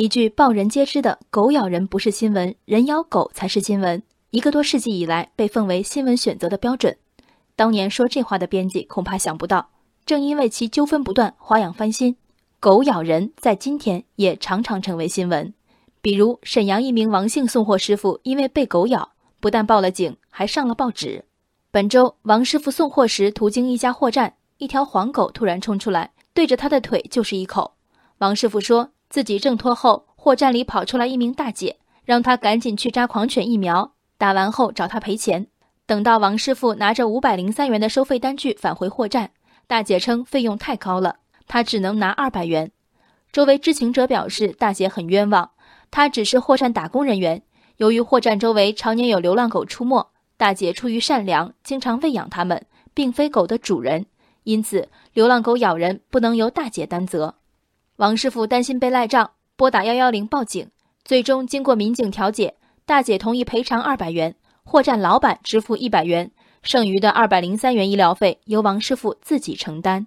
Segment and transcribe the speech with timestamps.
[0.00, 6.96] 一句报人皆知的“狗咬人不是新闻，人咬狗才是新闻”，一个多世纪以来被奉为新闻选择的标准。
[7.54, 9.68] 当年说这话的编辑恐怕想不到，
[10.06, 12.16] 正因为其纠纷不断、花样翻新，
[12.60, 15.52] 狗咬人在今天也常常成为新闻。
[16.00, 19.06] 比如沈阳一名王姓送货师傅因为被狗咬，
[19.38, 21.22] 不但报了警，还上了报纸。
[21.70, 27.74] 本周，王师傅送货时途经一家货站，一条黄狗突然冲出来，对着他的腿就是一口。
[28.16, 28.88] 王师傅说。
[29.10, 35.48] 自己挣脱后，货站里跑出来一名大姐，让他赶紧去扎狂犬疫苗，打完后找他赔钱。
[35.84, 39.32] 等到王师傅拿着五百零三元的收费单据返回货站，
[39.66, 41.16] 大姐称费用太高了，
[41.48, 42.70] 他只能拿二百元。
[43.32, 45.50] 周围知情者表示，大姐很冤枉，
[45.90, 47.42] 她只是货站打工人员，
[47.78, 52.64] 由于货站周围常年有流浪狗出没，大姐出于善良，经常喂养它们，
[52.94, 54.06] 并非狗的主人，
[54.44, 57.34] 因此流浪狗咬人不能由大姐担责。
[58.00, 60.70] 王师傅担心被赖账，拨打幺幺零报警。
[61.04, 64.34] 最终经过民警调解，大姐同意赔偿二百元，
[64.64, 70.06] 货站老板支付一百元，剩余的二百零三元医疗费由王师傅自己承担。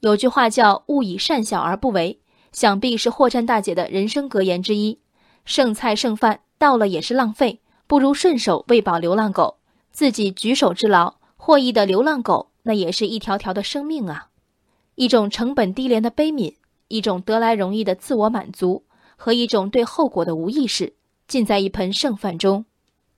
[0.00, 2.20] 有句话叫“勿以善小而不为”，
[2.52, 5.00] 想必是货站大姐的人生格言之一。
[5.46, 9.56] 剩菜剩饭到了也是浪费，不如顺手喂饱流浪狗，
[9.90, 14.28] 自己举手之劳，获益的流浪狗那也是一条条的生命啊！
[14.96, 16.56] 一种成本低廉的悲悯。
[16.88, 18.84] 一种得来容易的自我满足
[19.16, 20.94] 和一种对后果的无意识，
[21.26, 22.64] 尽在一盆剩饭中。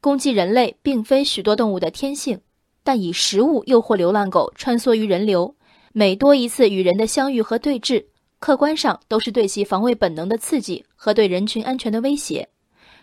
[0.00, 2.40] 攻击人类并非许多动物的天性，
[2.84, 5.54] 但以食物诱惑流浪狗穿梭于人流，
[5.92, 8.06] 每多一次与人的相遇和对峙，
[8.38, 12.48] 客观上都是对其防卫本能的刺激和对人群安全的威胁。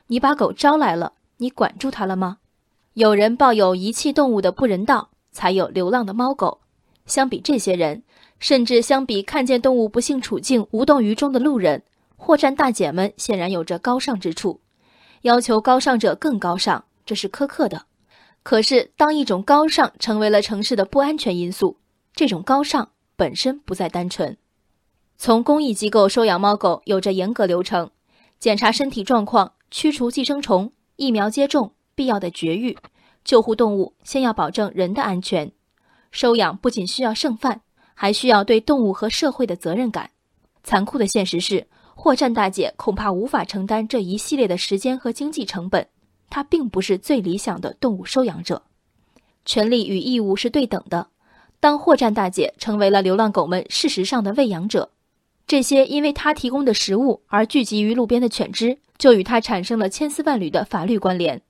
[0.08, 2.38] 你把狗招来了，你管住它了吗？
[2.94, 6.62] 有人抱有遗弃动物的不人道，才有流浪的猫狗。
[7.06, 8.02] 相比这些人。
[8.46, 11.82] 甚至相比看见动物不幸处境无动于衷的路人，
[12.16, 14.62] 货站大姐们显然有着高尚之处。
[15.24, 17.88] 要求高尚者更高尚，这是苛刻的。
[18.44, 21.78] 可是，当一种高尚成为了城市的不安全因素，
[22.14, 24.38] 这种高尚本身不再单纯。
[25.18, 27.90] 从公益机构收养猫狗有着严格流程：
[28.38, 32.78] 检查身体状况、驱除寄生虫、疫苗接种、必要的绝育。
[33.24, 35.52] 救护动物先要保证人的安全。
[36.12, 37.62] 收养不仅需要剩饭。
[37.96, 40.08] 还需要对动物和社会的责任感。
[40.64, 45.88] 残酷的现实是，货站大姐恐怕无法承担这一系列的时间和经济成本。
[46.30, 48.62] 她并不是最理想的动物收养者。
[49.46, 51.08] 权利与义务是对等的。
[51.60, 54.90] 当货站大姐成为了流浪狗们事实上的喂养者，
[55.48, 61.42] 这些因为她提供的食物而聚集于路边的犬只，就与她产生了千丝万缕的法律关联。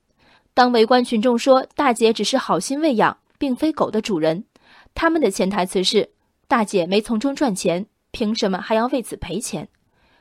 [0.54, 4.44] 当围观群众说大姐只是好心喂养，并非狗的主人，
[4.94, 6.10] 他们的潜台词是。
[6.48, 9.68] 大姐没从中赚钱，凭什么还要为此赔钱？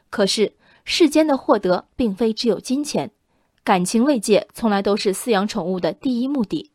[0.09, 0.53] 可是
[0.83, 3.11] 世间的获得并非只有金钱，
[3.63, 6.71] 感情慰藉从来都是饲养宠物的第一目的。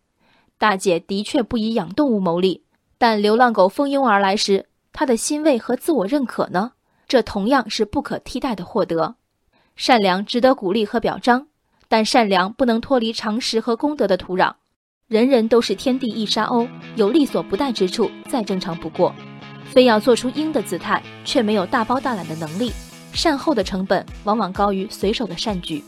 [0.58, 2.64] 大姐的确不以养动物谋利，
[2.98, 6.72] 但流浪狗蜂拥而来时，她的欣慰和自我认可呢？
[7.08, 9.16] 这同样是不可替代的获得。
[9.74, 11.48] 善良值得鼓励和表彰，
[11.88, 14.54] 但善良不能脱离常识和公德的土壤。
[15.08, 19.12] 人人都是天地一沙鸥，有力所不逮之处，再正常不过。
[19.66, 22.72] 非要做出鹰的姿态，却没有大包大揽的能力，
[23.12, 25.82] 善后的成本往往高于随手的善举。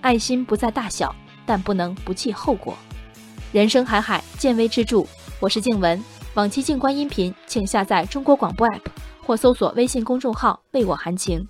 [0.00, 1.14] 爱心不在大小，
[1.44, 2.76] 但不能不计后果。
[3.52, 5.04] 人生海海，见微知著。
[5.40, 6.02] 我是静文，
[6.34, 8.80] 往期静观音频，请下载中国广播 app
[9.24, 11.46] 或搜索微信公众号“为我含情”。